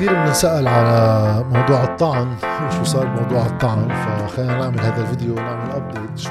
كثير 0.00 0.12
بنسأل 0.12 0.68
على 0.68 1.44
موضوع 1.44 1.84
الطعن 1.84 2.36
وشو 2.66 2.84
صار 2.84 3.06
بموضوع 3.06 3.46
الطعن 3.46 3.88
فخلينا 3.88 4.58
نعمل 4.58 4.80
هذا 4.80 5.02
الفيديو 5.02 5.32
ونعمل 5.32 5.70
ابديت 5.70 6.18
شو 6.18 6.30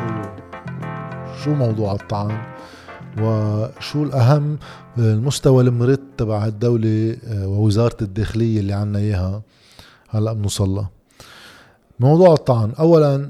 شو 1.44 1.54
موضوع 1.54 1.94
الطعن 1.94 2.38
وشو 3.22 4.04
الأهم 4.04 4.58
المستوى 4.98 5.64
المرت 5.64 6.02
تبع 6.18 6.46
الدولة 6.46 7.18
آه، 7.28 7.48
ووزارة 7.48 7.98
الداخلية 8.02 8.60
اللي 8.60 8.74
عنا 8.74 9.00
إياها. 9.00 9.42
هلأ 10.10 10.34
بنوصل 10.34 10.86
موضوع 12.00 12.34
الطعن 12.34 12.72
أولا 12.80 13.30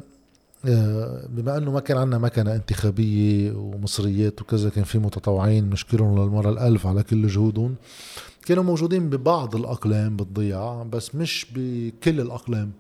آه، 0.66 1.28
بما 1.30 1.58
إنه 1.58 1.72
ما 1.72 1.80
كان 1.80 1.98
عندنا 1.98 2.18
مكنة 2.18 2.56
انتخابية 2.56 3.52
ومصريات 3.52 4.42
وكذا 4.42 4.70
كان 4.70 4.84
في 4.84 5.00
متطوعين 5.00 5.70
نشكرهم 5.70 6.20
للمرة 6.20 6.50
الألف 6.50 6.88
على 6.88 7.04
كل 7.04 7.28
جهودهم. 7.28 7.76
كانوا 8.50 8.64
موجودين 8.64 9.10
ببعض 9.10 9.56
الأقلام 9.56 10.16
بالضيعه 10.16 10.84
بس 10.84 11.16
مش 11.16 11.46
بكل 11.56 12.20
الأقلام. 12.20 12.72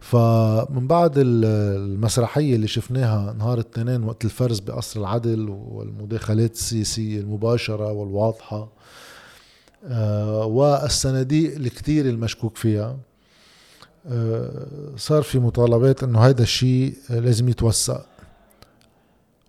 فمن 0.00 0.86
بعد 0.86 1.12
المسرحية 1.16 2.56
اللي 2.56 2.68
شفناها 2.68 3.32
نهار 3.32 3.54
الاثنين 3.54 4.04
وقت 4.04 4.24
الفرز 4.24 4.58
بقصر 4.58 5.00
العدل 5.00 5.48
والمداخلات 5.48 6.52
السياسية 6.52 7.20
المباشرة 7.20 7.92
والواضحة 7.92 8.68
آه، 9.86 10.44
والصناديق 10.46 11.54
الكثير 11.54 12.08
المشكوك 12.08 12.56
فيها 12.56 12.96
آه، 14.06 14.66
صار 14.96 15.22
في 15.22 15.38
مطالبات 15.38 16.02
إنه 16.02 16.18
هذا 16.18 16.42
الشيء 16.42 16.94
لازم 17.10 17.48
يتوسع 17.48 18.00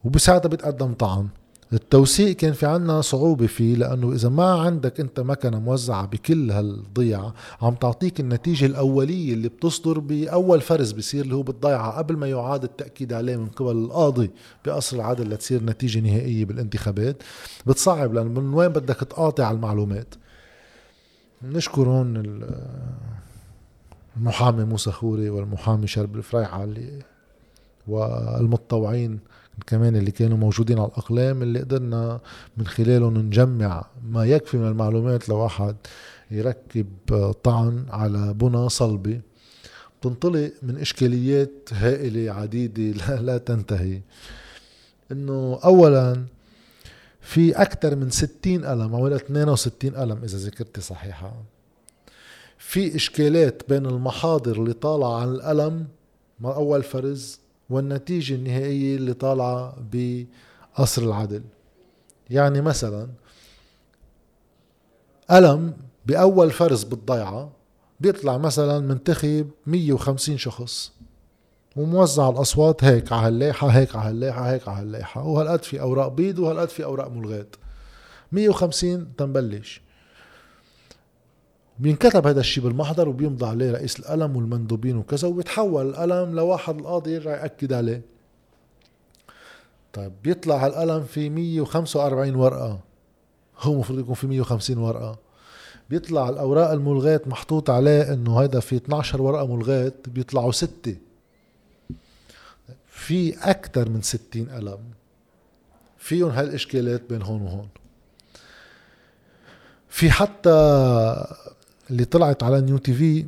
وبساعتها 0.03 0.49
بيتقدم 0.49 0.93
طعن. 0.93 1.27
التوثيق 1.75 2.35
كان 2.35 2.53
في 2.53 2.65
عنا 2.65 3.01
صعوبة 3.01 3.47
فيه 3.47 3.75
لأنه 3.75 4.13
إذا 4.13 4.29
ما 4.29 4.61
عندك 4.61 4.99
أنت 4.99 5.19
مكنة 5.19 5.59
موزعة 5.59 6.05
بكل 6.05 6.51
هالضيعة 6.51 7.33
عم 7.61 7.75
تعطيك 7.75 8.19
النتيجة 8.19 8.65
الأولية 8.65 9.33
اللي 9.33 9.49
بتصدر 9.49 9.99
بأول 9.99 10.61
فرز 10.61 10.91
بصير 10.91 11.23
اللي 11.23 11.35
هو 11.35 11.41
بالضيعة 11.41 11.91
قبل 11.97 12.17
ما 12.17 12.27
يعاد 12.27 12.63
التأكيد 12.63 13.13
عليه 13.13 13.37
من 13.37 13.47
قبل 13.47 13.71
القاضي 13.71 14.31
بقصر 14.65 14.97
العدل 14.97 15.29
لتصير 15.29 15.63
نتيجة 15.63 15.99
نهائية 15.99 16.45
بالانتخابات. 16.45 17.23
بتصعب 17.67 18.13
لأنه 18.13 18.41
من 18.41 18.53
وين 18.53 18.69
بدك 18.69 18.95
تقاطع 18.95 19.51
المعلومات؟ 19.51 20.15
نشكر 21.43 21.89
هون 21.89 22.43
المحامي 24.17 24.63
موسى 24.63 24.91
خوري 24.91 25.29
والمحامي 25.29 25.87
شرب 25.87 26.15
الفريحة 26.15 26.63
اللي 26.63 26.99
والمتطوعين 27.87 29.19
كمان 29.67 29.95
اللي 29.95 30.11
كانوا 30.11 30.37
موجودين 30.37 30.79
على 30.79 30.87
الأقلام 30.87 31.41
اللي 31.41 31.59
قدرنا 31.59 32.19
من 32.57 32.67
خلالهم 32.67 33.17
نجمع 33.17 33.85
ما 34.09 34.25
يكفي 34.25 34.57
من 34.57 34.67
المعلومات 34.67 35.29
لواحد 35.29 35.75
يركب 36.31 36.87
طعن 37.43 37.85
على 37.89 38.33
بنى 38.33 38.69
صلبة. 38.69 39.21
بتنطلق 39.99 40.51
من 40.63 40.77
إشكاليات 40.77 41.69
هائلة 41.71 42.31
عديدة 42.31 43.15
لا 43.27 43.37
تنتهي. 43.37 44.01
إنه 45.11 45.59
أولا 45.63 46.25
في 47.21 47.61
أكثر 47.61 47.95
من 47.95 48.09
60 48.09 48.65
قلم 48.65 48.95
أو 48.95 49.07
62 49.07 49.91
قلم 49.91 50.23
إذا 50.23 50.37
ذكرتي 50.37 50.81
صحيحة. 50.81 51.33
في 52.57 52.95
إشكالات 52.95 53.63
بين 53.69 53.85
المحاضر 53.85 54.61
اللي 54.61 54.73
طالعة 54.73 55.21
عن 55.21 55.27
القلم 55.29 55.87
أول 56.43 56.83
فرز 56.83 57.39
والنتيجة 57.69 58.33
النهائية 58.35 58.95
اللي 58.95 59.13
طالعة 59.13 59.75
بقصر 59.91 61.01
العدل. 61.01 61.43
يعني 62.29 62.61
مثلا 62.61 63.07
ألم 65.31 65.73
بأول 66.05 66.51
فرز 66.51 66.83
بالضيعة 66.83 67.51
بيطلع 67.99 68.37
مثلا 68.37 68.79
منتخب 68.79 69.49
150 69.67 70.37
شخص 70.37 70.91
وموزع 71.75 72.29
الأصوات 72.29 72.83
هيك 72.83 73.11
على 73.11 73.27
هاللايحة 73.27 73.67
هيك 73.67 73.95
على 73.95 74.09
هاللايحة 74.09 74.51
هيك 74.51 74.67
على 74.67 74.79
هاللايحة 74.81 75.23
وهالقد 75.23 75.63
في 75.63 75.81
أوراق 75.81 76.07
بيض 76.07 76.39
وهالقد 76.39 76.69
في 76.69 76.83
أوراق 76.83 77.07
ملغات 77.07 77.55
150 78.31 79.15
تنبلش. 79.17 79.81
بينكتب 81.79 82.27
هذا 82.27 82.39
الشيء 82.39 82.63
بالمحضر 82.63 83.09
وبيمضى 83.09 83.45
عليه 83.45 83.71
رئيس 83.71 83.99
القلم 83.99 84.35
والمندوبين 84.35 84.97
وكذا 84.97 85.27
وبيتحول 85.27 85.89
القلم 85.89 86.35
لواحد 86.35 86.79
القاضي 86.79 87.11
يرجع 87.11 87.31
يأكد 87.31 87.73
عليه. 87.73 88.01
طيب 89.93 90.11
بيطلع 90.23 90.65
هالقلم 90.65 91.03
في 91.03 91.29
145 91.29 92.35
ورقة. 92.35 92.79
هو 93.59 93.73
المفروض 93.73 93.99
يكون 93.99 94.15
في 94.15 94.27
150 94.27 94.77
ورقة. 94.77 95.17
بيطلع 95.89 96.29
الأوراق 96.29 96.71
الملغات 96.71 97.27
محطوط 97.27 97.69
عليه 97.69 98.13
إنه 98.13 98.41
هيدا 98.41 98.59
في 98.59 98.75
12 98.75 99.21
ورقة 99.21 99.55
ملغات 99.55 100.09
بيطلعوا 100.09 100.51
ستة. 100.51 100.95
في 102.87 103.49
أكثر 103.49 103.89
من 103.89 104.01
60 104.01 104.49
قلم 104.49 104.79
فيهم 105.97 106.29
هالإشكالات 106.29 107.01
بين 107.09 107.21
هون 107.21 107.41
وهون. 107.41 107.67
في 109.89 110.11
حتى 110.11 110.49
اللي 111.89 112.05
طلعت 112.05 112.43
على 112.43 112.61
نيو 112.61 112.77
تي 112.77 112.93
في 112.93 113.25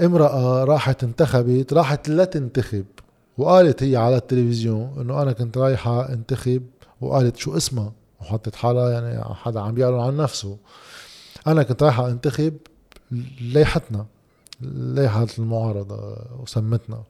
امرأة 0.00 0.64
راحت 0.64 1.04
انتخبت 1.04 1.72
راحت 1.72 2.08
لا 2.08 2.24
تنتخب 2.24 2.84
وقالت 3.38 3.82
هي 3.82 3.96
على 3.96 4.16
التلفزيون 4.16 4.94
إنه 5.00 5.22
أنا 5.22 5.32
كنت 5.32 5.58
رايحة 5.58 6.12
انتخب 6.12 6.62
وقالت 7.00 7.36
شو 7.36 7.56
اسمها؟ 7.56 7.92
وحطت 8.20 8.54
حالها 8.54 8.90
يعني 8.90 9.34
حدا 9.34 9.60
عم 9.60 9.74
بيعلن 9.74 10.00
عن 10.00 10.16
نفسه. 10.16 10.56
أنا 11.46 11.62
كنت 11.62 11.82
رايحة 11.82 12.10
انتخب 12.10 12.54
ليحتنا 13.40 14.06
ليحة 14.60 15.26
المعارضة 15.38 16.16
وسمتنا. 16.42 17.02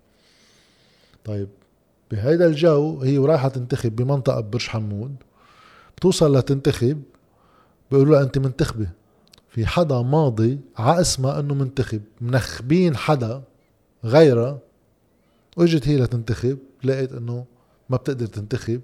طيب 1.25 1.49
بهيدا 2.11 2.47
الجو 2.47 3.01
هي 3.01 3.19
ورايحة 3.19 3.49
تنتخب 3.49 3.97
بمنطقة 3.97 4.41
برج 4.41 4.67
حمود 4.67 5.17
بتوصل 5.97 6.37
لتنتخب 6.37 7.03
بيقولوا 7.91 8.15
لها 8.15 8.23
أنت 8.23 8.39
منتخبة. 8.39 8.89
في 9.55 9.67
حدا 9.67 10.03
ماضي 10.03 10.59
على 10.77 11.01
اسمها 11.01 11.41
إنه 11.41 11.55
منتخب. 11.55 12.01
منخبين 12.21 12.97
حدا 12.97 13.43
غيرها 14.05 14.59
واجت 15.57 15.89
هي 15.89 15.97
لتنتخب 15.97 16.59
لقيت 16.85 17.13
إنه 17.13 17.45
ما 17.91 17.97
بتقدر 17.97 18.27
تنتخب. 18.27 18.81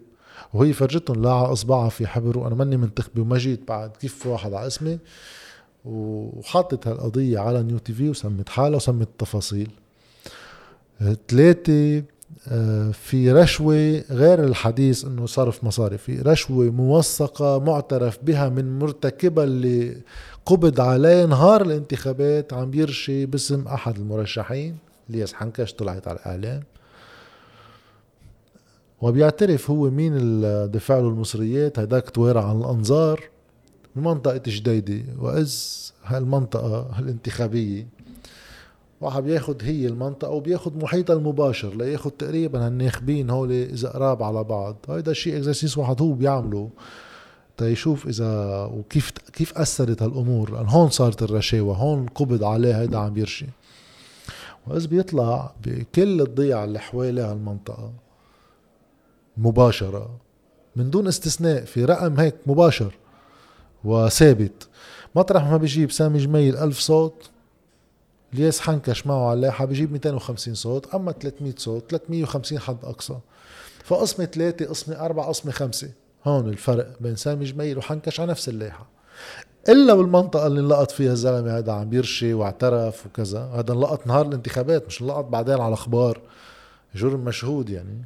وهي 0.55 0.73
فرجتهم 0.73 1.23
لا 1.23 1.33
على 1.33 1.53
إصبعها 1.53 1.89
في 1.89 2.07
حبر 2.07 2.39
وأنا 2.39 2.55
ماني 2.55 2.77
منتخبه 2.77 3.23
وما 3.23 3.39
جيت 3.39 3.69
بعد. 3.69 3.97
كيف 3.97 4.27
واحد 4.27 4.53
على 4.53 4.67
اسمي؟ 4.67 4.99
وحطت 5.85 6.87
هالقضية 6.87 7.39
على 7.39 7.63
نيو 7.63 7.79
تي 7.79 7.93
في 7.93 8.09
وسمت 8.09 8.49
حالها 8.49 8.77
وسمت 8.77 9.07
التفاصيل 9.07 9.71
ثلاثة 11.29 12.03
آه، 12.49 12.91
في 12.91 13.33
رشوة 13.33 14.05
غير 14.11 14.45
الحديث 14.45 15.05
إنه 15.05 15.27
صرف 15.27 15.65
مصاري 15.65 15.99
في 15.99 16.21
رشوة 16.21 16.71
موثقة 16.71 17.59
معترف 17.59 18.19
بها 18.23 18.49
من 18.49 18.79
مرتكبها 18.79 19.45
اللي 19.45 19.97
قبض 20.51 20.81
عليه 20.81 21.27
نهار 21.27 21.63
الانتخابات 21.63 22.53
عم 22.53 22.75
يرشي 22.75 23.27
باسم 23.27 23.69
أحد 23.69 23.97
المرشحين. 23.97 24.77
الياس 25.11 25.35
حنكش 25.35 25.73
طلعت 25.73 26.09
على 26.09 26.19
الإعلام. 26.19 26.63
وبيعترف 29.01 29.71
هو 29.71 29.91
مين 29.91 30.17
اللي 30.17 30.71
دفع 30.73 30.99
له 30.99 31.09
المصريات 31.09 31.79
هداك 31.79 32.11
توارع 32.11 32.45
عن 32.45 32.59
الأنظار. 32.59 33.21
من 33.97 34.03
منطقة 34.03 34.43
جديدة. 34.47 35.05
وإذ 35.19 35.55
هالمنطقة 36.05 36.99
الانتخابية 36.99 37.87
واحد 39.01 39.23
بياخد 39.23 39.63
هي 39.65 39.87
المنطقة 39.87 40.31
وبياخد 40.31 40.83
محيطها 40.83 41.17
المباشر 41.17 41.75
لياخد 41.75 42.11
تقريبا 42.11 42.67
هالناخبين 42.67 43.31
هول 43.31 43.53
إذا 43.53 43.89
قراب 43.89 44.23
على 44.23 44.45
بعض. 44.45 44.77
هيدا 44.89 45.11
الشيء 45.11 45.37
إكزرسيس 45.37 45.79
واحد 45.79 46.03
هو 46.03 46.13
بيعمله. 46.13 46.71
تيشوف 47.61 48.07
إذا 48.07 48.65
وكيف 48.65 49.11
كيف 49.11 49.59
أثرت 49.59 50.03
هالأمور 50.03 50.51
لأن 50.53 50.69
هون 50.69 50.91
صارت 50.91 51.23
الرشاوى 51.23 51.77
هون 51.77 52.07
قبض 52.07 52.45
عليه 52.45 52.81
هيدا 52.81 52.99
عم 52.99 53.17
يرشي. 53.17 53.47
وإذا 54.67 54.89
بيطلع 54.89 55.55
بكل 55.67 56.21
الضيعة 56.21 56.65
اللي 56.65 56.79
حوالي 56.79 57.21
هالمنطقة 57.21 57.93
مباشرة 59.37 60.11
من 60.77 60.91
دون 60.91 61.07
استثناء 61.07 61.65
في 61.65 61.85
رقم 61.85 62.21
هيك 62.21 62.35
مباشر 62.47 62.95
وثابت. 63.85 64.69
مطرح 65.15 65.45
ما 65.45 65.57
بيجيب 65.57 65.91
سامي 65.91 66.19
جميل 66.19 66.57
ألف 66.57 66.79
صوت 66.79 67.31
الياس 68.35 68.61
حنكش 68.61 69.07
معه 69.07 69.25
على 69.27 69.35
اللايحة 69.35 69.65
بيجيب 69.65 69.93
250 69.93 70.55
صوت 70.55 70.95
أما 70.95 71.13
300 71.13 71.55
صوت 71.57 71.91
350 71.91 72.59
حد 72.59 72.85
أقصى. 72.85 73.19
فقسمة 73.85 74.25
ثلاثة 74.25 74.67
قسمة 74.67 75.01
أربعة 75.01 75.27
قسمة 75.27 75.53
خمسة. 75.53 75.91
هون 76.25 76.49
الفرق 76.49 76.87
بين 77.01 77.17
سامي 77.17 77.45
جميل 77.45 77.79
وحنكش 77.79 78.21
على 78.21 78.31
نفس 78.31 78.49
اللايحة 78.49 78.87
إلا 79.69 79.95
بالمنطقة 79.95 80.47
اللي 80.47 80.61
انلقط 80.61 80.91
فيها 80.91 81.13
الزلمة 81.13 81.59
هذا 81.59 81.73
عم 81.73 81.89
بيرشي 81.89 82.35
واعترف 82.35 83.07
وكذا. 83.07 83.41
هذا 83.55 83.73
انلقط 83.73 84.07
نهار 84.07 84.27
الانتخابات 84.27 84.87
مش 84.87 85.03
انلقط 85.03 85.25
بعدين 85.25 85.61
على 85.61 85.75
أخبار. 85.75 86.21
جرم 86.95 87.21
مشهود 87.21 87.71
يعني. 87.71 88.05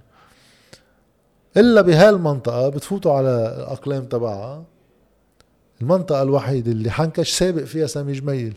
إلا 1.56 1.80
بهالمنطقة 1.80 2.68
بتفوتوا 2.68 3.12
على 3.12 3.28
الأقلام 3.58 4.04
تبعها. 4.04 4.64
المنطقة 5.80 6.22
الوحيدة 6.22 6.72
اللي 6.72 6.90
حنكش 6.90 7.30
سابق 7.30 7.62
فيها 7.62 7.86
سامي 7.86 8.12
جميل. 8.12 8.56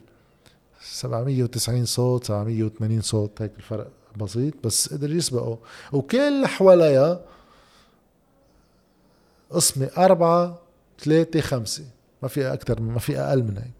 790 0.81 1.85
صوت 1.85 2.23
780 2.23 3.01
صوت 3.01 3.41
هيك 3.41 3.51
الفرق 3.57 3.87
بسيط 4.17 4.53
بس 4.63 4.93
قدر 4.93 5.11
يسبقه. 5.11 5.57
وكل 5.93 6.45
حواليها 6.45 7.19
قسمة 9.51 9.89
أربعة 9.97 10.59
ثلاثة 10.99 11.41
خمسة. 11.41 11.83
ما 12.21 12.27
في 12.27 12.53
أكثر 12.53 12.81
ما 12.81 12.99
في 12.99 13.19
أقل 13.19 13.43
من 13.43 13.57
هيك. 13.57 13.71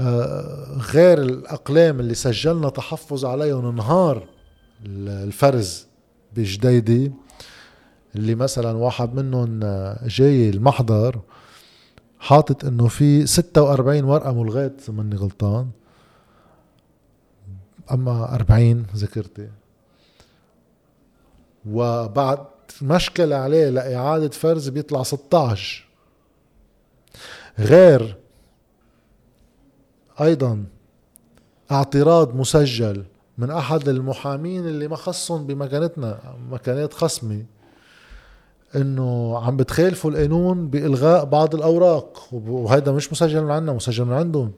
آه 0.00 0.78
غير 0.92 1.22
الأقلام 1.22 2.00
اللي 2.00 2.14
سجلنا 2.14 2.68
تحفظ 2.68 3.24
عليهم 3.24 3.76
نهار 3.76 4.28
الفرز 4.86 5.86
بجديدي 6.36 7.12
اللي 8.16 8.34
مثلا 8.34 8.76
واحد 8.76 9.14
منهم 9.14 9.60
جاي 10.04 10.50
المحضر 10.50 11.20
حاطط 12.20 12.64
إنه 12.64 12.88
في 12.88 13.26
46 13.26 14.04
ورقة 14.04 14.32
ملغاة 14.42 14.70
اذا 14.82 14.92
ماني 14.92 15.16
غلطان. 15.16 15.70
أما 17.92 18.34
40 18.34 18.86
ذكرتي 18.94 19.48
وبعد 21.66 22.38
مشكلة 22.82 23.36
عليه 23.36 23.68
لإعادة 23.68 24.28
فرز 24.28 24.68
بيطلع 24.68 25.02
16 25.02 25.84
غير 27.58 28.16
أيضا 30.20 30.64
اعتراض 31.72 32.36
مسجل 32.36 33.04
من 33.38 33.50
أحد 33.50 33.88
المحامين 33.88 34.66
اللي 34.66 34.88
ما 34.88 34.96
خصهم 34.96 35.46
بمكانتنا 35.46 36.18
مكانات 36.50 36.94
خصمي 36.94 37.44
إنه 38.76 39.38
عم 39.38 39.56
بتخالفوا 39.56 40.10
القانون 40.10 40.68
بإلغاء 40.68 41.24
بعض 41.24 41.54
الأوراق 41.54 42.28
وهذا 42.32 42.92
مش 42.92 43.12
مسجل 43.12 43.44
من 43.44 43.50
عندنا 43.50 43.72
مسجل 43.72 44.04
من 44.04 44.12
عندهم. 44.12 44.52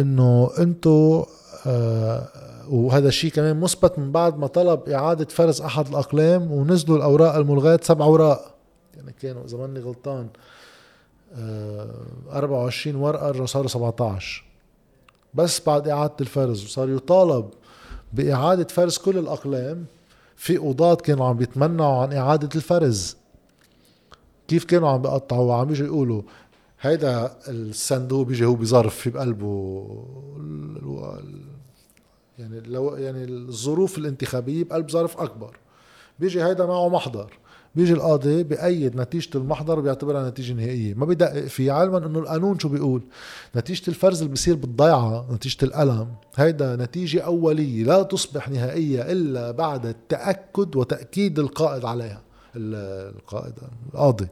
إنه 0.00 0.50
انتو 0.58 1.24
آه 1.66 2.28
وهذا 2.70 3.08
الشيء 3.08 3.30
كمان 3.30 3.60
مثبت 3.60 3.98
من 3.98 4.12
بعد 4.12 4.38
ما 4.38 4.46
طلب 4.46 4.88
إعادة 4.88 5.24
فرز 5.24 5.60
أحد 5.60 5.88
الأقلام 5.88 6.52
ونزلوا 6.52 6.96
الأوراق 6.96 7.34
الملغاة 7.34 7.80
سبع 7.82 8.04
أوراق. 8.04 8.54
يعني 8.96 9.12
كانوا 9.12 9.44
إذا 9.44 9.56
ماني 9.58 9.80
غلطان 9.80 10.28
آه 11.34 11.94
24 12.32 12.96
ورقة 12.96 13.46
صاروا 13.46 13.68
17 13.68 14.44
بس 15.34 15.60
بعد 15.66 15.88
إعادة 15.88 16.14
الفرز 16.20 16.64
وصار 16.64 16.88
يطالب 16.90 17.50
بإعادة 18.12 18.66
فرز 18.68 18.98
كل 18.98 19.18
الأقلام 19.18 19.84
في 20.36 20.56
قضاة 20.56 20.94
كانوا 20.94 21.26
عم 21.26 21.36
بيتمنعوا 21.36 22.02
عن 22.02 22.12
إعادة 22.12 22.48
الفرز. 22.54 23.16
كيف 24.48 24.64
كانوا 24.64 24.88
عم 24.88 25.02
بيقطعوا؟ 25.02 25.44
وعم 25.44 25.70
يجوا 25.70 25.86
يقولوا 25.86 26.22
هيدا 26.80 27.36
الصندوق 27.48 28.26
بيجي 28.26 28.44
هو 28.44 28.54
بظرف 28.54 28.94
في 28.94 29.10
بقلبه 29.10 29.86
يعني 32.38 32.60
لو 32.60 32.96
يعني 32.96 33.24
الظروف 33.24 33.98
الانتخابية 33.98 34.64
بقلب 34.64 34.90
ظرف 34.90 35.20
أكبر. 35.20 35.56
بيجي 36.18 36.44
هيدا 36.44 36.66
معه 36.66 36.88
محضر. 36.88 37.38
بيجي 37.74 37.92
القاضي 37.92 38.42
بأيد 38.42 38.96
نتيجة 38.96 39.38
المحضر 39.38 39.78
وبيعتبرها 39.78 40.30
نتيجة 40.30 40.52
نهائية. 40.52 40.94
ما 40.94 41.06
بدقق 41.06 41.46
فيه 41.46 41.72
علما 41.72 41.98
إنه 41.98 42.18
القانون 42.18 42.58
شو 42.58 42.68
بيقول؟ 42.68 43.02
نتيجة 43.56 43.88
الفرز 43.88 44.22
اللي 44.22 44.32
بصير 44.32 44.54
بالضيعة 44.54 45.26
نتيجة 45.32 45.64
الألم. 45.64 46.08
هيدا 46.36 46.76
نتيجة 46.76 47.20
أولية 47.20 47.84
لا 47.84 48.02
تصبح 48.02 48.48
نهائية 48.48 49.12
إلا 49.12 49.50
بعد 49.50 49.86
التأكد 49.86 50.76
وتأكيد 50.76 51.38
القائد 51.38 51.84
عليها. 51.84 52.22
القائد 52.56 53.54
القاضي. 53.94 54.28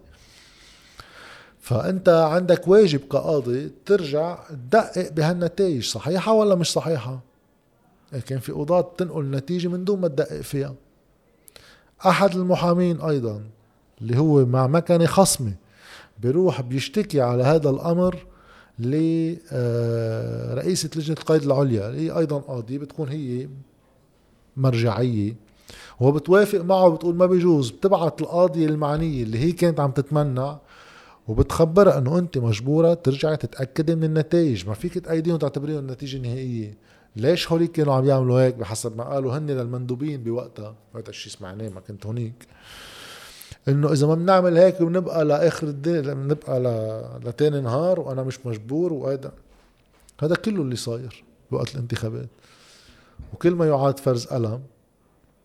فأنت 1.61 2.09
عندك 2.09 2.69
واجب 2.69 3.01
كقاضي 3.01 3.73
ترجع 3.87 4.39
تدقق 4.49 5.13
بهالنتائج 5.13 5.85
صحيحة 5.85 6.33
ولا 6.33 6.55
مش 6.55 6.73
صحيحة؟ 6.73 7.21
كان 8.27 8.39
في 8.39 8.53
قضاة 8.53 8.93
تنقل 8.99 9.25
نتيجة 9.31 9.69
من 9.69 9.85
دون 9.85 10.01
ما 10.01 10.09
تدقق 10.09 10.41
فيها. 10.41 10.75
أحد 12.07 12.35
المحامين 12.35 13.01
أيضا 13.01 13.43
اللي 14.01 14.19
هو 14.19 14.45
مع 14.45 14.67
مكنة 14.67 15.07
خصمة 15.07 15.53
بيروح 16.23 16.61
بيشتكي 16.61 17.21
على 17.21 17.43
هذا 17.43 17.71
الأمر 17.71 18.27
لرئيسة 18.79 19.51
آه، 20.95 20.99
لجنة 20.99 21.17
القيد 21.21 21.43
العليا 21.43 21.89
اللي 21.89 22.01
هي 22.01 22.19
أيضا 22.19 22.39
قاضية 22.39 22.79
بتكون 22.79 23.09
هي 23.09 23.49
مرجعية. 24.57 25.35
وبتوافق 26.01 26.61
معه 26.61 26.89
بتقول 26.89 27.15
ما 27.15 27.27
بيجوز 27.27 27.71
بتبعت 27.71 28.21
القاضية 28.21 28.67
المعنية 28.67 29.23
اللي 29.23 29.39
هي 29.39 29.53
كانت 29.53 29.81
عم 29.81 29.91
تتمنع 29.91 30.59
وبتخبرها 31.29 31.99
إنه 31.99 32.19
أنت 32.19 32.39
مجبورة 32.39 32.95
ترجعي 32.95 33.37
تتأكدي 33.37 33.95
من 33.95 34.05
النتائج. 34.05 34.69
ما 34.69 34.75
فيك 34.75 34.99
تأيديهم 34.99 35.35
وتعتبريهم 35.35 35.79
النتيجة 35.79 36.17
النهائية 36.17 36.77
ليش 37.17 37.53
هوليك 37.53 37.73
كانوا 37.73 37.95
عم 37.95 38.05
يعملوا 38.05 38.41
هيك 38.41 38.55
بحسب 38.55 38.97
ما 38.97 39.05
قالوا؟ 39.05 39.39
هن 39.39 39.47
للمندوبين 39.47 40.23
بوقتها. 40.23 40.75
هذا 40.95 41.09
الشيء 41.09 41.33
سمعناه 41.33 41.69
ما 41.69 41.81
كنت 41.81 42.07
هونيك. 42.07 42.47
إنه 43.69 43.93
إذا 43.93 44.07
ما 44.07 44.15
بنعمل 44.15 44.57
هيك 44.57 44.83
بنبقى 44.83 45.25
لآخر 45.25 45.67
الدين 45.67 46.03
بنبقى 46.03 46.61
ل... 46.61 47.29
لتاني 47.29 47.61
نهار 47.61 48.01
وأنا 48.01 48.23
مش 48.23 48.47
مجبور 48.47 48.93
وهذا 48.93 49.33
هذا 50.21 50.35
كله 50.35 50.63
اللي 50.63 50.77
صاير 50.77 51.25
بوقت 51.51 51.75
الانتخابات. 51.75 52.29
وكل 53.33 53.55
ما 53.55 53.67
يعاد 53.67 53.99
فرز 53.99 54.27
قلم 54.27 54.63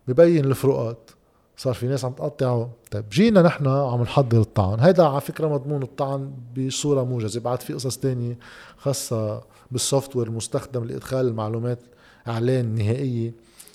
ببين 0.07 0.45
الفروقات. 0.45 1.11
صار 1.61 1.73
في 1.73 1.87
ناس 1.87 2.05
عم 2.05 2.11
تقطعه. 2.11 2.69
طيب 2.91 3.05
جينا 3.11 3.41
نحن 3.41 3.67
عم 3.67 4.01
نحضر 4.01 4.41
الطعن. 4.41 4.79
هيدا 4.79 5.03
على 5.03 5.21
فكرة 5.21 5.47
مضمون 5.47 5.83
الطعن 5.83 6.33
بصورة 6.57 7.03
موجزة 7.03 7.39
بعد 7.39 7.61
في 7.61 7.73
قصص 7.73 7.97
تانية 7.97 8.37
خاصة 8.77 9.41
بالسوفت 9.71 10.15
وير 10.15 10.27
المستخدم 10.27 10.83
لإدخال 10.83 11.27
المعلومات 11.27 11.79
إعلان 12.27 12.75
نهائيه 12.75 13.33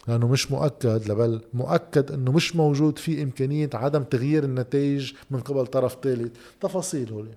لأنه 0.09 0.29
مش 0.29 0.51
مؤكد 0.53 1.11
لبل 1.11 1.41
مؤكد 1.55 2.13
إنه 2.13 2.33
مش 2.33 2.57
موجود 2.57 2.99
في 2.99 3.23
إمكانية 3.23 3.71
عدم 3.75 4.03
تغيير 4.03 4.45
النتائج 4.45 5.13
من 5.31 5.41
قبل 5.41 5.67
طرف 5.67 5.97
ثالث 6.03 6.37
تفاصيل 6.61 7.13
هولي. 7.13 7.35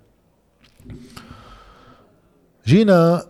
جينا 2.65 3.25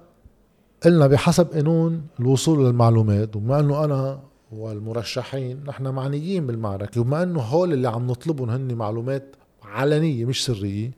قلنا 0.84 1.08
بحسب 1.08 1.48
قانون 1.54 2.02
الوصول 2.20 2.66
للمعلومات 2.66 3.36
وبما 3.36 3.60
إنه 3.60 3.86
أنا 3.86 4.29
والمرشحين 4.52 5.64
نحن 5.68 5.88
معنيين 5.88 6.48
بالمعركة. 6.48 7.02
وبما 7.02 7.24
إنه 7.24 7.40
هول 7.40 7.74
اللي 7.74 7.88
عم 7.90 8.08
نطلبهم 8.08 8.50
هن 8.50 8.74
معلومات 8.74 9.36
علنية 9.64 10.26
مش 10.26 10.46
سرية 10.46 10.92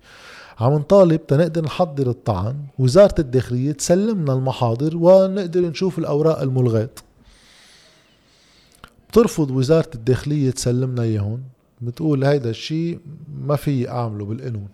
عم 0.60 0.74
نطالب 0.74 1.27
تنقدر 1.27 1.63
نحضر 1.63 2.10
الطعن 2.10 2.55
وزارة 2.79 3.15
الداخلية 3.20 3.72
تسلمنا 3.72 4.34
المحاضر 4.34 4.98
ونقدر 4.98 5.62
نشوف 5.62 6.00
الأوراق 6.00 6.41
الملغاة. 6.41 6.89
بترفض 9.10 9.51
وزارة 9.51 9.89
الداخلية 9.96 10.51
تسلمنا 10.51 11.03
إياهم. 11.03 11.43
بتقول 11.81 12.24
هيدا 12.24 12.50
الشيء 12.50 13.00
ما 13.41 13.55
في 13.55 13.89
أعمله 13.89 14.25
بالقانون. 14.25 14.67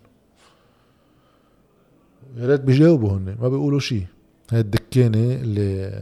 يا 2.36 2.46
ريت 2.46 2.60
بيجاوبوا 2.60 3.10
هن 3.10 3.36
ما 3.40 3.48
بيقولوا 3.48 3.80
شيء. 3.80 4.06
هاي 4.50 4.60
الدكانة 4.60 5.18
اللي 5.34 5.92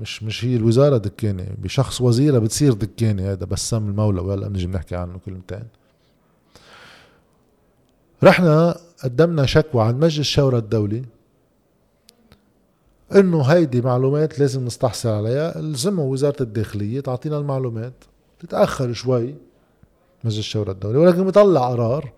مش 0.00 0.22
مش 0.22 0.44
هي 0.44 0.56
الوزارة 0.56 0.96
دكانة 0.96 1.46
بشخص 1.58 2.00
وزيرة 2.00 2.38
بتصير 2.38 2.72
دكانة 2.72 3.32
هذا 3.32 3.44
بسام 3.44 3.88
المولى 3.88 4.20
وهلأ 4.20 4.48
بنجي 4.48 4.66
بنحكي 4.66 4.96
عنه 4.96 5.18
كلمتين 5.26 5.64
رحنا 8.24 8.76
قدمنا 9.04 9.46
شكوى 9.46 9.82
عند 9.82 10.04
مجلس 10.04 10.18
الشورى 10.18 10.58
الدولي 10.58 11.02
إنه 13.14 13.42
هيدي 13.42 13.80
معلومات 13.80 14.38
لازم 14.38 14.64
نستحصل 14.64 15.08
عليها. 15.08 15.58
الزموا 15.58 16.12
وزارة 16.12 16.42
الداخلية 16.42 17.00
تعطينا 17.00 17.38
المعلومات 17.38 17.92
تتأخر 18.40 18.92
شوي 18.92 19.34
مجلس 20.24 20.38
الشورى 20.38 20.70
الدولي 20.72 20.98
ولكن 20.98 21.24
بيطلع 21.24 21.68
قرار 21.68 22.12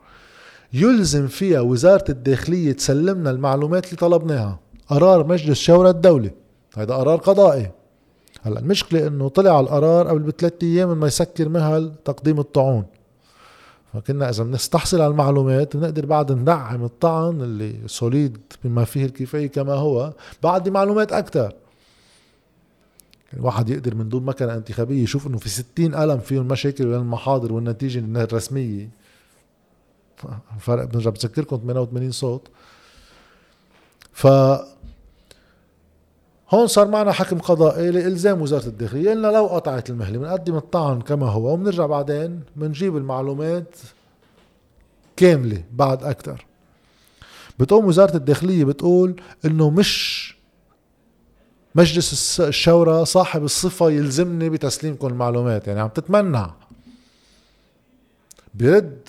يلزم 0.72 1.26
فيها 1.26 1.60
وزارة 1.60 2.04
الداخلية 2.08 2.72
تسلمنا 2.72 3.30
المعلومات 3.30 3.84
اللي 3.86 3.96
طلبناها. 3.96 4.60
قرار 4.88 5.26
مجلس 5.26 5.58
شورى 5.58 5.90
الدولة. 5.90 6.30
هذا 6.76 6.94
قرار 6.94 7.18
قضائي. 7.18 7.70
هلأ 8.42 8.60
المشكلة 8.60 9.06
إنه 9.06 9.28
طلع 9.28 9.60
القرار 9.60 10.08
قبل 10.08 10.18
بثلاث 10.18 10.52
أيام 10.62 11.00
ما 11.00 11.06
يسكر 11.06 11.48
مهل 11.48 11.92
تقديم 12.04 12.40
الطعون 12.40 12.84
فكنا 13.94 14.30
إذا 14.30 14.44
بنستحصل 14.44 15.00
على 15.00 15.10
المعلومات 15.10 15.76
بنقدر 15.76 16.06
بعد 16.06 16.32
ندعم 16.32 16.84
الطعن 16.84 17.40
اللي 17.40 17.76
سوليد 17.86 18.38
بما 18.64 18.84
فيه 18.84 19.04
الكفاية 19.04 19.46
كما 19.46 19.72
هو 19.72 20.12
بعد 20.42 20.68
معلومات 20.68 21.12
أكثر. 21.12 21.52
الواحد 23.32 23.68
يقدر 23.68 23.94
من 23.94 24.08
دون 24.08 24.24
مكنة 24.24 24.54
انتخابية 24.54 25.02
يشوف 25.02 25.26
إنه 25.26 25.38
في 25.38 25.48
ستين 25.48 25.94
قلم 25.94 26.18
فيهم 26.18 26.48
مشاكل 26.48 26.84
بين 26.84 26.94
المحاضر 26.94 27.52
والنتيجة 27.52 27.98
الرسمية. 27.98 28.88
فرق 30.58 30.84
بنرجع 30.84 31.10
بذكركم 31.10 31.56
88 31.56 32.10
صوت. 32.10 32.48
ف 34.12 34.26
هون 36.50 36.66
صار 36.66 36.88
معنا 36.88 37.12
حكم 37.12 37.38
قضائي 37.38 37.90
لإلزام 37.90 38.42
وزارة 38.42 38.66
الداخلية. 38.66 39.10
قلنا 39.10 39.26
لو 39.28 39.46
قطعت 39.46 39.90
المهلة 39.90 40.18
بنقدم 40.18 40.56
الطعن 40.56 41.00
كما 41.00 41.26
هو 41.28 41.52
وبنرجع 41.52 41.86
بعدين 41.86 42.40
بنجيب 42.56 42.96
المعلومات 42.96 43.74
كاملة 45.16 45.62
بعد 45.72 46.04
أكثر 46.04 46.46
بتقوم 47.58 47.84
وزارة 47.84 48.16
الداخلية 48.16 48.64
بتقول 48.64 49.20
إنه 49.44 49.70
مش 49.70 50.26
مجلس 51.74 52.40
الشورى 52.40 53.04
صاحب 53.04 53.44
الصفة 53.44 53.90
يلزمني 53.90 54.50
بتسليمكم 54.50 55.06
المعلومات 55.06 55.68
يعني 55.68 55.80
عم 55.80 55.88
تتمنع. 55.88 56.54
برد 58.54 59.08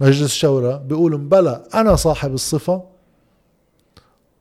مجلس 0.00 0.22
الشورى 0.22 0.82
بيقول 0.88 1.16
بلا 1.16 1.80
أنا 1.80 1.96
صاحب 1.96 2.34
الصفة 2.34 2.82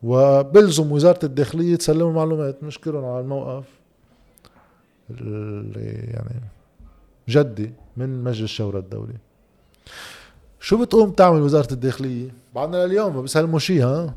وبلزم 0.05 0.91
وزارة 0.91 1.19
الداخلية 1.25 1.75
تسلم 1.75 2.07
المعلومات 2.07 2.63
نشكرهم 2.63 3.05
على 3.05 3.19
الموقف 3.19 3.63
اللي 5.09 5.89
يعني 6.13 6.41
جدي 7.29 7.71
من 7.97 8.23
مجلس 8.23 8.41
الشورى 8.41 8.79
الدولي. 8.79 9.13
شو 10.59 10.77
بتقوم 10.77 11.11
تعمل 11.11 11.41
وزارة 11.41 11.73
الداخلية؟ 11.73 12.29
بعدنا 12.55 12.85
لليوم 12.85 13.15
ما 13.15 13.21
بيسلموا 13.21 13.59
شيء 13.59 13.83
ها؟ 13.83 14.13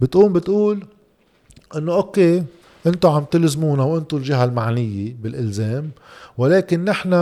بتقوم 0.00 0.32
بتقول 0.32 0.86
إنه 1.76 1.94
أوكي 1.94 2.44
أنتم 2.86 3.08
عم 3.08 3.24
تلزمونا 3.24 3.82
وأنتم 3.82 4.16
الجهة 4.16 4.44
المعنية 4.44 5.14
بالإلزام 5.22 5.90
ولكن 6.38 6.84
نحن 6.84 7.12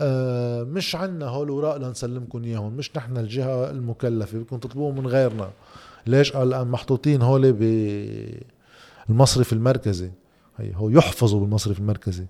آه، 0.00 0.62
مش 0.62 0.96
عنا 0.96 1.26
هول 1.26 1.44
الاوراق 1.46 1.76
لنسلمكم 1.76 2.44
إياهم 2.44 2.72
مش 2.72 2.96
نحن 2.96 3.16
الجهة 3.16 3.70
المكلفة 3.70 4.38
بدكم 4.38 4.58
تطلبوهم 4.58 4.98
من 4.98 5.06
غيرنا. 5.06 5.50
ليش 6.06 6.32
قال 6.32 6.50
لأن 6.50 6.68
محطوطين 6.68 7.22
هول 7.22 7.52
بالمصرف 9.08 9.52
المركزي؟ 9.52 10.10
هي 10.56 10.72
هو 10.74 10.88
يحفظوا 10.88 11.40
بالمصرف 11.40 11.78
المركزي. 11.78 12.26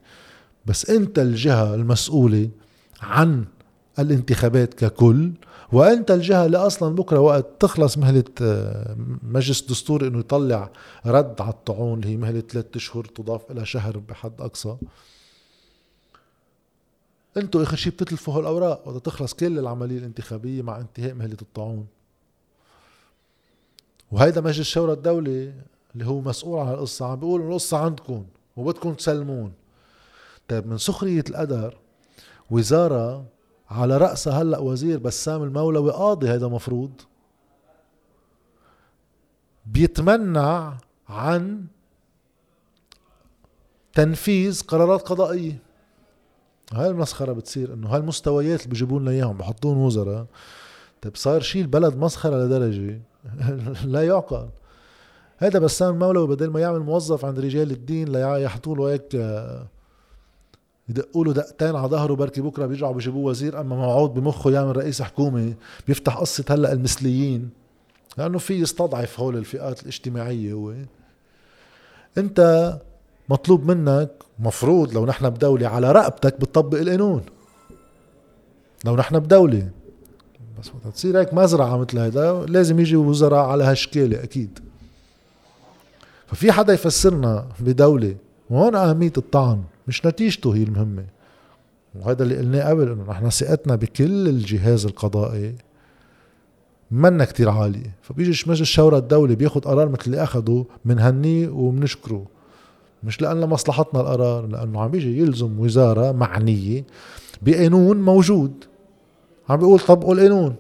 بس 0.67 0.91
أنت 0.91 1.19
الجهة 1.19 1.75
المسؤولة 1.75 2.50
عن 3.03 3.45
الانتخابات 3.99 4.75
ككل 4.75 5.33
وأنت 5.73 6.11
الجهة 6.11 6.47
اللي 6.47 6.59
أصلا 6.59 6.95
بكرة 6.95 7.19
وقت 7.19 7.47
تخلص 7.61 7.99
مهلة 7.99 8.25
آه، 8.43 8.97
مجلس 9.23 9.62
دستوري 9.62 10.07
إنه 10.07 10.19
يطلع 10.19 10.71
رد 11.07 11.41
على 11.41 11.50
الطعون 11.50 11.99
اللي 11.99 12.09
هي 12.09 12.17
مهلة 12.17 12.41
ثلاثة 12.41 12.77
اشهر 12.77 13.05
تضاف 13.05 13.50
إلى 13.50 13.67
شهر 13.67 13.99
بحد 13.99 14.41
أقصى. 14.41 14.77
أنتوا 17.37 17.62
اخر 17.62 17.77
شيء 17.77 17.93
بتتلفوا 17.93 18.35
هالأوراق 18.35 18.89
وقت 18.89 19.07
تخلص 19.07 19.35
كل 19.35 19.59
العملية 19.59 19.99
الانتخابية 19.99 20.62
مع 20.62 20.81
انتهاء 20.81 21.15
مهلة 21.15 21.37
الطاعون 21.43 21.87
وهيدا 24.11 24.40
مجلس 24.40 24.61
الشورى 24.61 24.93
الدولي 24.93 25.55
اللي 25.95 26.07
هو 26.07 26.21
مسؤول 26.21 26.61
عن 26.61 26.75
القصة 26.75 27.07
عم 27.07 27.17
بيقول 27.17 27.40
القصة 27.40 27.79
عندكم 27.79 28.26
وبدكم 28.57 28.95
تسلمون. 28.95 29.52
طيب 30.49 30.67
من 30.67 30.79
سخرية 30.79 31.25
القدر 31.31 31.79
وزارة 32.50 33.25
على 33.71 33.97
رأسها 33.97 34.43
هلأ 34.43 34.59
وزير 34.59 34.99
بسام 34.99 35.43
المولوي 35.43 35.90
قاضي 35.90 36.29
هذا 36.29 36.49
مفروض 36.49 36.90
بيتمنع 39.67 40.76
عن 41.09 41.67
تنفيذ 43.95 44.62
قرارات 44.62 45.02
قضائية. 45.02 45.59
هاي 46.73 46.88
المسخرة 46.88 47.33
بتصير 47.33 47.75
إنه 47.75 47.88
هاي 47.88 48.00
المستويات 48.00 48.61
اللي 48.61 48.71
بيجيبوا 48.71 49.00
لنا 49.00 49.11
اياهم 49.11 49.37
بحطون 49.37 49.76
وزراء 49.76 50.26
طيب 51.02 51.17
صار 51.17 51.40
شيء 51.40 51.62
البلد 51.62 51.97
مسخرة 51.97 52.37
لدرجة 52.37 53.00
لا 53.85 54.07
يعقل. 54.07 54.49
هذا 55.39 55.59
بسام 55.59 55.95
المولوي 55.95 56.29
بدل 56.29 56.50
ما 56.50 56.61
يعمل 56.61 56.81
موظف 56.81 57.25
عند 57.25 57.41
رجال 57.41 57.71
الدين 57.71 58.12
ليحطوا 58.12 58.77
له 58.77 58.93
هيك 58.93 59.15
يدقوا 60.89 61.25
له 61.25 61.33
دقتين 61.33 61.77
على 61.77 61.89
ظهره 61.89 62.15
بركي 62.15 62.41
بكرة 62.41 62.67
بيرجعوا 62.67 62.93
بيجيبوه 62.93 63.25
وزير 63.25 63.61
أما 63.61 63.77
موعود 63.77 64.15
بمخه 64.15 64.50
يعمل 64.50 64.77
رئيس 64.77 65.03
حكومه 65.03 65.55
بيفتح 65.87 66.17
قصة 66.17 66.45
هلأ 66.49 66.73
المثليين. 66.73 67.50
لأنه 68.19 68.39
في 68.39 68.55
يستضعف 68.55 69.21
هول 69.21 69.37
الفئات 69.37 69.83
الاجتماعية 69.83 70.53
هو. 70.53 70.75
أنت 72.19 72.79
مطلوب 73.29 73.71
منك 73.71 74.11
مفروض 74.39 74.95
لو 74.95 75.07
نحن 75.07 75.31
بدولة 75.31 75.69
على 75.69 75.93
رقبتك 75.93 76.41
بتطبق 76.41 76.79
القانون. 76.79 77.23
لو 78.85 78.97
نحن 78.97 79.19
بدولة. 79.19 79.71
بس 80.61 80.69
وقت 80.69 80.95
تصير 80.95 81.21
هيك 81.21 81.35
مزرعة 81.35 81.76
مثل 81.76 81.99
هيدا 81.99 82.47
لازم 82.49 82.81
يجي 82.81 82.97
وزراء 82.97 83.45
على 83.45 83.64
هالشكالة 83.64 84.23
أكيد. 84.23 84.59
ففي 86.26 86.52
حدا 86.52 86.73
يفسرنا 86.73 87.47
بدولة 87.61 88.17
وهون 88.50 88.75
أهمية 88.75 89.12
الطعن 89.19 89.62
مش 89.88 90.07
نتيجته 90.07 90.55
هي 90.57 90.62
المهمة. 90.62 91.05
وهذا 91.95 92.23
اللي 92.23 92.37
قلناه 92.37 92.69
قبل 92.69 92.93
إنه 92.93 93.05
نحن 93.11 93.31
ثقتنا 93.31 93.75
بكل 93.76 94.29
الجهاز 94.29 94.87
القضائي 94.87 95.55
منا 96.90 97.25
كتير 97.25 97.50
عالية. 97.50 97.95
فبيجي 98.02 98.31
مجلس 98.47 98.61
الشورى 98.61 98.97
الدولي 98.99 99.35
بياخد 99.35 99.64
قرار 99.64 99.88
مثل 99.88 100.02
اللي 100.07 100.23
أخده 100.23 100.64
بنهنيه 100.85 101.49
وبنشكره 101.49 102.26
مش 103.05 103.23
لأن 103.23 103.49
مصلحتنا 103.49 104.00
القرار 104.00 104.47
لأنه 104.47 104.81
عم 104.81 104.90
بيجي 104.90 105.19
يلزم 105.19 105.61
وزارة 105.61 106.12
معنية 106.12 106.85
بقانون 107.43 108.02
موجود. 108.02 108.64
عم 109.50 109.57
بيقول 109.57 109.80
طبقوا 109.80 110.14
القانون 110.14 110.57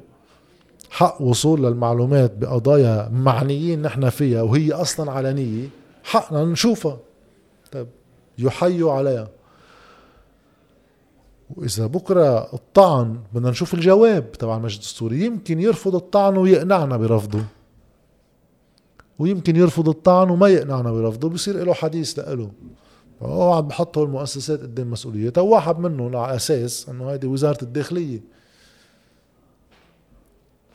حق 0.90 1.22
وصول 1.22 1.62
للمعلومات 1.62 2.36
بقضايا 2.36 3.08
معنيين 3.08 3.82
نحن 3.82 4.08
فيها 4.08 4.42
وهي 4.42 4.72
أصلا 4.72 5.12
علنية 5.12 5.68
حقنا 6.04 6.44
نشوفها. 6.44 6.98
طيب 7.72 7.86
يحيوا 8.38 8.92
عليها. 8.92 9.28
وإذا 11.56 11.86
بكرة 11.86 12.54
الطعن 12.54 13.18
بدنا 13.32 13.50
نشوف 13.50 13.74
الجواب 13.74 14.32
تبع 14.32 14.56
المجلس 14.56 14.76
الدستوري 14.76 15.24
يمكن 15.24 15.60
يرفض 15.60 15.94
الطعن 15.94 16.36
ويقنعنا 16.36 16.96
برفضه. 16.96 17.40
ويمكن 19.18 19.56
يرفض 19.56 19.88
الطعن 19.88 20.30
وما 20.30 20.48
يقنعنا 20.48 20.92
برفضه 20.92 21.28
بصير 21.28 21.64
له 21.64 21.72
حديث 21.72 22.18
لإله. 22.18 22.50
هو 23.22 23.52
عم 23.52 23.68
بحطوا 23.68 24.04
المؤسسات 24.04 24.60
قدام 24.60 24.90
مسؤوليتها. 24.90 25.40
وواحد 25.40 25.78
منهم 25.78 26.16
على 26.16 26.36
أساس 26.36 26.88
أنه 26.88 27.10
هيدي 27.10 27.26
وزارة 27.26 27.58
الداخلية. 27.62 28.39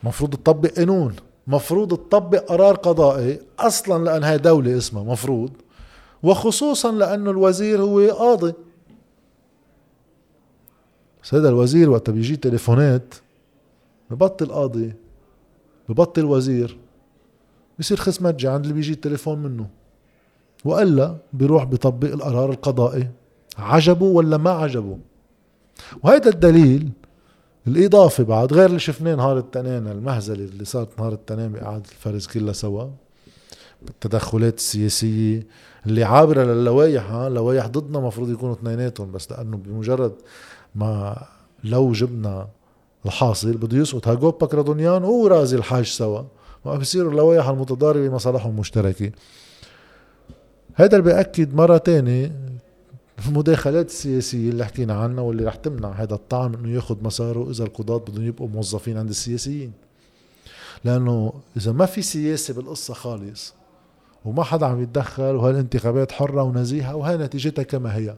مفروض 0.06 0.30
تطبق 0.30 0.70
قانون 0.70 1.16
مفروض 1.48 1.98
تطبق 1.98 2.40
قرار 2.40 2.76
قضائي 2.76 3.40
أصلا 3.60 4.04
لأن 4.04 4.24
هاي 4.24 4.38
دولة 4.38 4.78
اسمها 4.78 5.04
مفروض 5.04 5.52
وخصوصا 6.24 6.92
لأنه 6.92 7.32
الوزير 7.32 7.82
هو 7.82 8.10
قاضي. 8.10 8.54
بس 11.24 11.34
الوزير 11.34 11.90
وقت 11.90 12.10
بيجي 12.10 12.36
تليفونات 12.36 13.16
ببطل 14.10 14.52
قاضي 14.52 14.94
ببطل 15.90 16.26
وزير 16.26 16.78
بصير 17.80 17.98
خصمتجي 17.98 18.48
عند 18.48 18.62
اللي 18.62 18.74
بيجي 18.74 18.94
التليفون 18.94 19.40
منه. 19.40 19.68
وإلا 20.66 21.16
بيروح 21.34 21.64
بيطبق 21.64 22.08
القرار 22.08 22.50
القضائي 22.52 23.10
عجبه 23.58 24.06
ولا 24.06 24.38
ما 24.38 24.50
عجبه. 24.50 24.98
وهيدا 26.04 26.30
الدليل 26.30 26.90
الإضافة 27.68 28.24
بعد 28.24 28.54
غير 28.54 28.66
اللي 28.66 28.80
شفناه 28.80 29.16
نهار 29.16 29.38
التنين 29.38 29.88
المهزلة 29.88 30.46
اللي 30.46 30.66
صارت 30.66 31.00
نهار 31.00 31.14
التنين 31.14 31.52
بإعادة 31.52 31.90
الفرز 31.92 32.28
كلها 32.28 32.54
سوا. 32.54 32.88
بالتدخلات 33.82 34.58
السياسية 34.58 35.48
اللي 35.86 36.04
عابرة 36.04 36.44
للوائح 36.44 37.12
ها 37.12 37.30
لوائح 37.30 37.68
ضدنا 37.68 38.00
مفروض 38.00 38.30
يكونوا 38.30 38.54
اثنيناتهم 38.56 39.12
بس 39.12 39.32
لأنه 39.32 39.58
بمجرد 39.58 40.14
ما 40.76 41.24
لو 41.64 41.92
جبنا 41.92 42.48
الحاصل 43.06 43.54
بده 43.54 43.78
يسقط 43.78 44.08
هاجوب 44.08 44.38
بكرادونيان 44.44 45.04
ورازي 45.04 45.58
الحاج 45.58 45.86
سوا. 45.86 46.22
ما 46.66 46.76
بصيروا 46.76 47.12
اللوائح 47.12 47.48
المتضاربة 47.48 48.10
مصالحهم 48.10 48.60
مشتركة. 48.60 49.12
هذا 50.76 50.98
اللي 50.98 51.14
بيأكد 51.14 51.56
مرة 51.56 51.78
تانية 51.78 52.32
المداخلات 53.28 53.90
السياسية 53.90 54.50
اللي 54.50 54.66
حكينا 54.66 54.94
عنها 54.94 55.24
واللي 55.24 55.44
رح 55.44 55.56
تمنع 55.56 55.92
هذا 55.92 56.14
الطعن 56.14 56.54
إنه 56.54 56.76
ياخذ 56.76 57.04
مساره 57.04 57.52
إذا 57.52 57.64
القضاة 57.64 57.98
بدهم 57.98 58.26
يبقوا 58.26 58.48
موظفين 58.48 58.98
عند 58.98 59.10
السياسيين. 59.10 59.72
لأنه 60.84 61.34
إذا 61.58 61.72
ما 61.72 61.86
في 61.86 62.02
سياسة 62.02 62.54
بالقصة 62.54 62.94
خالص 62.94 63.54
وما 64.26 64.44
حدا 64.44 64.66
عم 64.66 64.82
يتدخل 64.82 65.36
وهالانتخابات 65.36 66.12
حرة 66.12 66.44
ونزيهة 66.44 66.96
وهي 66.96 67.18
نتيجتها 67.18 67.64
كما 67.64 67.96
هي. 67.96 68.16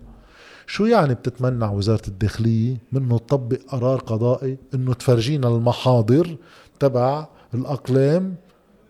شو 0.67 0.85
يعني 0.85 1.13
بتتمنع 1.13 1.71
وزارة 1.71 2.07
الداخلية 2.07 2.77
منه 2.91 3.17
تطبق 3.17 3.57
قرار 3.67 3.99
قضائي 3.99 4.57
إنه 4.73 4.93
تفرجينا 4.93 5.47
المحاضر 5.47 6.37
تبع 6.79 7.27
الأقلام؟ 7.53 8.35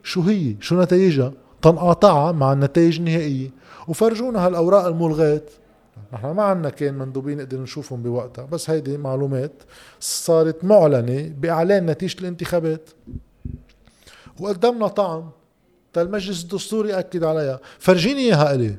شو 0.04 0.22
هي؟ 0.22 0.56
شو 0.60 0.82
نتائجها؟ 0.82 1.34
تنقاطعها 1.62 2.32
مع 2.32 2.54
النتائج 2.54 2.98
النهائية. 2.98 3.50
وفرجونا 3.88 4.46
هالأوراق 4.48 4.86
الملغات 4.86 5.52
نحن 6.14 6.32
ما 6.32 6.44
عنا 6.44 6.70
كان 6.70 6.94
مندوبين 6.94 7.38
نقدر 7.38 7.60
نشوفهم 7.60 8.04
بوقتها 8.04 8.46
بس 8.46 8.70
هيدي 8.70 8.98
معلومات 8.98 9.52
صارت 10.00 10.64
معلنة 10.64 11.34
بإعلان 11.38 11.86
نتيجة 11.86 12.20
الانتخابات. 12.22 12.90
وقدمنا 14.40 14.88
طعن 14.88 15.30
المجلس 15.98 16.44
الدستوري 16.44 16.94
أكد 17.00 17.24
عليها. 17.24 17.60
فرجيني 17.80 18.20
إياها 18.20 18.56
إلي. 18.56 18.78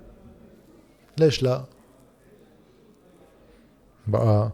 ليش 1.19 1.43
لا؟ 1.43 1.65
بقى 4.07 4.51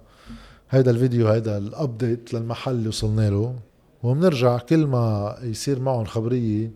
هيدا 0.71 0.91
الفيديو 0.91 1.29
هيدا 1.29 1.59
الابديت 1.59 2.35
للمحل 2.35 2.73
اللي 2.73 2.89
وصلنا 2.89 3.31
له. 3.31 3.55
وبنرجع 4.03 4.59
كل 4.59 4.87
ما 4.87 5.37
يصير 5.43 5.81
معهم 5.81 6.05
خبرية 6.05 6.71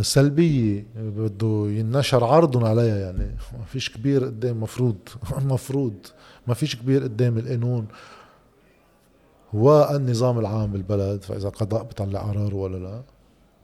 سلبية 0.00 0.86
بده 0.96 1.64
ينشر 1.68 2.24
عرضهم 2.24 2.64
عليها 2.64 2.98
يعني. 2.98 3.36
ما 3.58 3.64
فيش 3.66 3.90
كبير 3.90 4.24
قدام 4.24 4.60
مفروض 4.60 4.96
مفروض. 5.52 5.94
ما 6.46 6.54
فيش 6.54 6.76
كبير 6.76 7.02
قدام 7.02 7.38
القانون. 7.38 7.86
والنظام 9.52 10.38
العام 10.38 10.72
بالبلد 10.72 11.22
فإذا 11.22 11.48
قضاء 11.48 11.82
بيطلع 11.82 12.20
قرار 12.20 12.54
ولا 12.54 12.76
لا. 12.76 13.02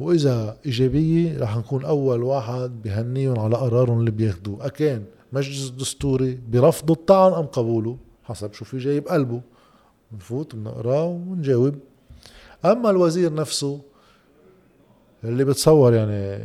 وإذا 0.00 0.56
إيجابية 0.66 1.38
رح 1.38 1.56
نكون 1.56 1.84
أول 1.84 2.22
واحد 2.22 2.82
بهنيهم 2.82 3.38
على 3.38 3.56
قرارهم 3.56 4.00
اللي 4.00 4.10
بياخدوه. 4.10 4.66
أكان 4.66 5.04
مجلس 5.32 5.68
دستوري 5.68 6.40
برفض 6.48 6.90
الطعن 6.90 7.32
أم 7.32 7.46
قبوله 7.46 7.96
حسب 8.24 8.52
شو 8.52 8.64
في 8.64 8.78
جاي 8.78 9.00
بقلبه 9.00 9.40
بنفوت 10.12 10.54
بنقراه 10.56 11.04
ونجاوب. 11.04 11.74
أما 12.64 12.90
الوزير 12.90 13.34
نفسه 13.34 13.80
اللي 15.24 15.44
بتصور 15.44 15.94
يعني 15.94 16.44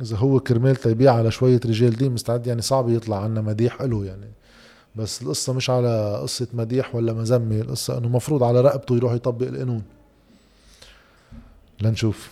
إذا 0.00 0.16
هو 0.16 0.40
كرمال 0.40 0.76
تيبيع 0.76 1.14
على 1.14 1.30
شوية 1.30 1.60
رجال 1.66 1.96
دين 1.96 2.12
مستعد 2.12 2.46
يعني 2.46 2.62
صعب 2.62 2.88
يطلع 2.88 3.22
عنا 3.24 3.40
مديح 3.40 3.82
له 3.82 4.04
يعني. 4.04 4.30
بس 4.96 5.22
القصة 5.22 5.52
مش 5.52 5.70
على 5.70 6.18
قصة 6.22 6.46
مديح 6.52 6.94
ولا 6.94 7.12
مزمة 7.12 7.60
القصة 7.60 7.98
إنه 7.98 8.08
مفروض 8.08 8.42
على 8.42 8.60
رقبته 8.60 8.96
يروح 8.96 9.12
يطبق 9.12 9.46
القانون. 9.46 9.82
لنشوف. 11.80 12.30